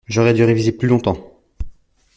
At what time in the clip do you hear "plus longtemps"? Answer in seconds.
0.71-1.37